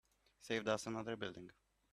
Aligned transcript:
Saved 0.41 0.67
us 0.67 0.87
another 0.87 1.15
building. 1.15 1.51